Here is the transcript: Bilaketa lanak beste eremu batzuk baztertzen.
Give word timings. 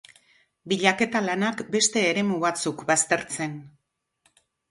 Bilaketa 0.71 1.19
lanak 1.25 1.61
beste 1.75 2.03
eremu 2.13 2.39
batzuk 2.45 2.83
baztertzen. 2.89 3.57